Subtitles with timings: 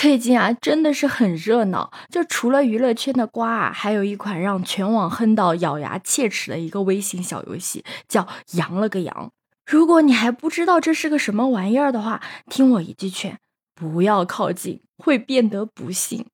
[0.00, 1.92] 最近啊，真的是很热闹。
[2.08, 8.26] 就除了娱乐圈的瓜啊，还有一款让全网哼到咬牙切齿的一个微信小游戏，叫
[8.56, 9.30] “羊了个羊”。
[9.70, 13.38] 如果你还不知道这是个什么玩意儿的话，听我一句劝，
[13.74, 16.24] 不要靠近，会变得不幸。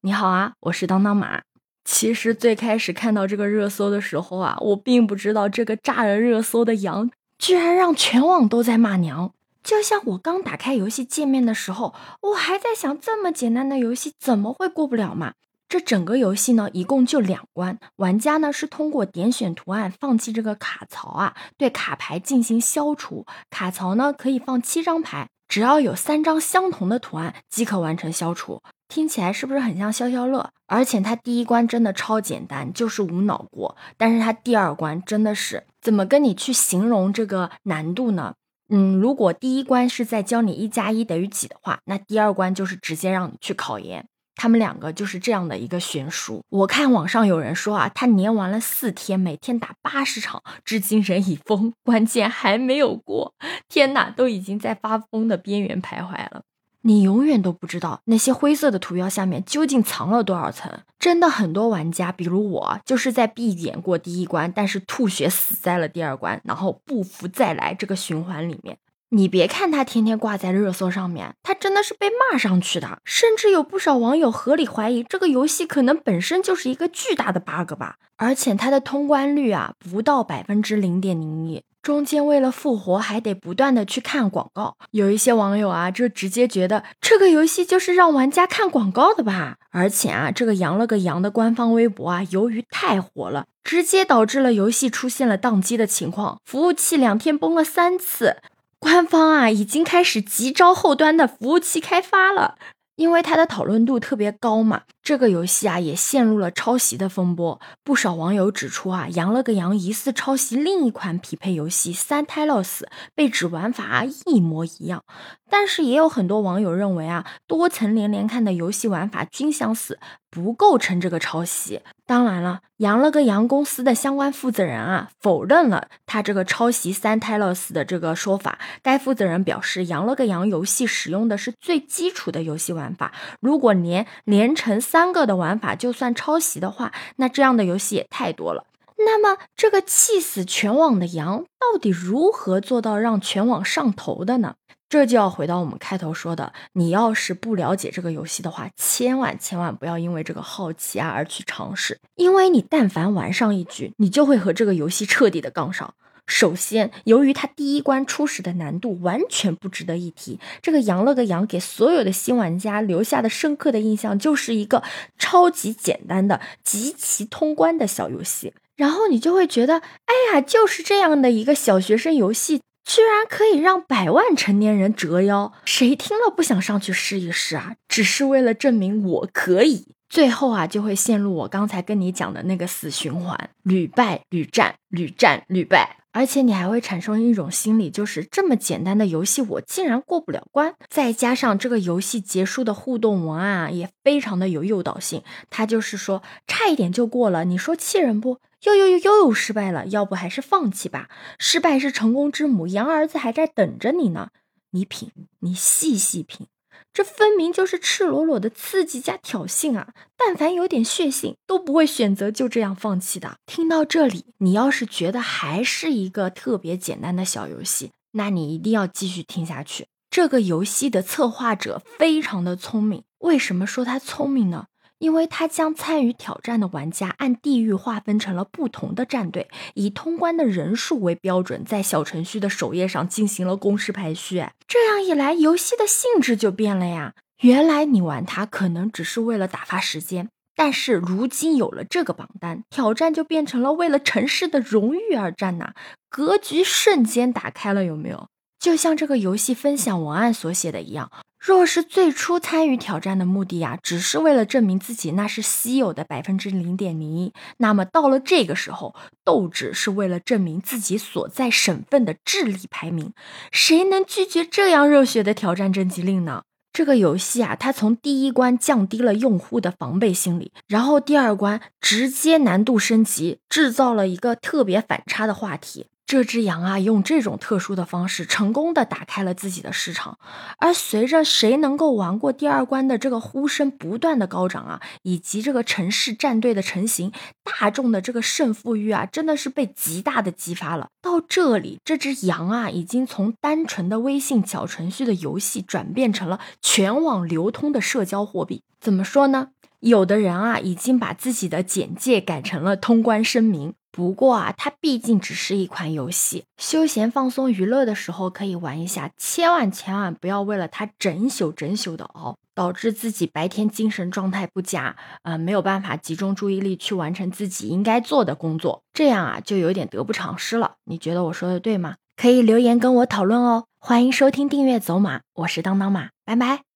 [0.00, 1.42] 你好啊，我是当当马。
[1.84, 7.08] 其实最开始看到这个热搜的时候啊，我并不知道这个炸了热搜的羊，
[7.38, 9.32] 居然让全网都在骂娘。
[9.64, 15.32] 就像我刚打开游戏界面的时候，我还在想，这么简单的游戏怎么会过不了嘛？
[15.66, 23.24] 这整个游戏呢，一共就两关，玩家呢是通过点选图案放弃这个卡槽啊，对卡牌进行消除。
[23.48, 28.60] 卡槽呢可以放七张牌，只要有三张相同的图案即可完成消除。
[28.86, 30.50] 听起来是不是很像消消乐？
[30.66, 33.74] 而且它第一关真的超简单，就是无脑过。
[33.96, 38.34] 但是它第二关真的是怎么跟你去形容这个难度呢？
[38.68, 44.06] 嗯，如果第一关是在教你一加一等于几的话，那第二关就是直接让你去考研。
[44.36, 46.42] 他们两个就是这样的一个悬殊。
[46.48, 53.32] 我看网上有人说啊，他连玩了四天，每天打八十场，至今人已疯，关键还没有过。
[53.68, 56.42] 天哪，都已经在发疯的边缘徘徊了。
[56.86, 60.70] 你永远都不知道那些灰色的图标下面究竟藏了多少层。
[60.98, 68.76] 真的很多玩家，比如我，就是在闭眼过第一关，但是吐血死在了第二关，然后不服再来这个循环里面。
[69.10, 72.98] 你别看他天天挂在热搜上面，他真的是被骂上去的。
[73.04, 77.96] 甚至有不少网友合理怀疑，这个游戏可能本身就是一个巨大的 bug 吧。
[78.16, 81.62] 而且它的通关率啊，不到百分之零点零一。
[81.84, 84.78] 中间为了复活，还得不断的去看广告。
[84.92, 89.58] 有一些网友啊，就直接觉得这个游戏就是让玩家看广告的吧。
[89.70, 98.38] 而且啊，这个羊了个羊的官方微博啊，由于太火了，直接导致了游戏出现了宕机的情况，服务器两天崩了三次。
[98.78, 102.56] 官方啊，已经开始急招后端的服务器开发了。
[102.96, 107.60] 因为它的讨论度特别高嘛，这个游戏啊也陷入了抄袭的风波。
[107.82, 112.80] 不少网友指出啊，羊了个羊疑似抄袭另一款匹配游戏《三胎 loss》，
[113.14, 115.02] 被指玩法一模一样。
[115.50, 119.98] 但是也有很多网友认为啊，多层连连看的游戏玩法均相似，
[120.30, 121.80] 不构成这个抄袭。
[122.06, 128.58] 当然了，羊了个羊公司的相关负责人啊，否认了他这个抄袭三泰勒斯的这个说法。
[128.82, 138.66] 该负责人表示，羊了个羊游戏使用的是最基础的游戏玩法，如果连连成三个的玩法就算抄袭的话，那这样的游戏也太多了。
[138.98, 144.54] 那么，这个气死全网的羊到底如何做到让全网上头的呢？
[144.94, 155.94] 这就要回到我们开头说的，你要是不了解这个游戏的话，千万千万不要因为这个好奇啊而去尝试，因为你但凡玩上一局，你就会和这个游戏彻底的杠上。
[156.28, 164.84] 首先，由于它第一关初始的难度完全不值得一提，这个羊了个羊给所有的新玩家留下的深刻的印象就是一个
[165.18, 172.60] 超级简单的、极其通关的小游戏，然后你就会觉得，哎呀，就是这样的一个小学生游戏。
[172.84, 177.76] 居然可以让百万成年人折腰，谁听了不想上去试一试啊？
[177.88, 185.96] 只是为了证明我可以，最后啊就会陷入我刚才跟你讲的那个死循环，屡败屡战，屡战屡败。
[186.12, 190.74] 而且你还会产生一种心理，就是这么简单的游戏我竟然过不了关。
[190.88, 198.38] 再加上这个游戏结束的互动文案啊，也非常的有诱导性，它就是说差一点就过了，你说气人不？
[198.64, 201.08] 又又又又失败了，要不还是放弃吧。
[201.38, 204.30] 失败是成功之母，羊儿子还在等着你呢。
[204.70, 205.10] 你品，
[205.40, 206.48] 你细细品，
[206.92, 209.94] 这分明就是赤裸裸的刺激加挑衅啊！
[210.16, 213.36] 但凡有点血性，都不会选择就这样放弃的。
[213.46, 219.86] 听到这里，你要是觉得还是一个特别简单的小游戏，那你一定要继续听下去。
[220.10, 224.66] 这个游戏的策划者非常的聪明，为什么说他聪明呢？
[225.04, 234.46] 因为他将参与挑战的玩家按地域划分成了不同的战队，以通关的人数为标准，在小程序的首页上进行了公式排序。
[234.66, 237.12] 这样一来，游戏的性质就变了呀。
[237.42, 245.74] 原来你玩它可能只是为了打发时间，但是如今有了这个榜单，挑战就变成了为了城市的荣誉而战呐，
[246.08, 248.28] 格局瞬间打开了，有没有？
[248.58, 251.10] 就像这个游戏分享文案所写的一样。
[251.46, 258.94] 若是最初参与挑战的目的呀，只是为了证明自己那是稀有的百分之零点零一，那么到了这个时候，
[259.26, 263.12] 斗志是为了证明自己所在省份的智力排名，
[263.52, 266.44] 谁能拒绝这样热血的挑战征集令呢？
[266.72, 275.88] 这个游戏啊，它从第一关降低了用户的防备心理，然后第二关直接难度升级，制造了一个特别反差的话题。
[276.06, 280.18] 这只羊啊，用这种特殊的方式，成功的打开了自己的市场。
[280.58, 287.10] 而随着谁能够玩过第二关的这个呼声不断的高涨啊，以及这个城市战队的成型，
[287.42, 290.88] 大众的这个胜负欲啊，真的是被极大的激发了。
[291.00, 298.62] 到这里，这只羊啊，已经从单纯的微信小程序的游戏，转变成了全网流通的社交货币。
[298.78, 299.48] 怎么说呢？
[299.80, 303.74] 有的人啊，已经把自己的简介改成了通关声明。
[303.96, 320.72] 不过啊，它毕竟只是一款游戏，休闲放松娱乐的时候可以玩一下，千万千万不要为了它整宿整宿的熬，导致自己白天精神状态不佳，呃，没有办法集中注意力去完成自己应该做的工作，这样啊就有点得不偿失了。
[320.86, 321.94] 你觉得我说的对吗？
[322.16, 323.66] 可以留言跟我讨论哦。
[323.78, 326.73] 欢迎收听订阅走马，我是当当马，拜拜。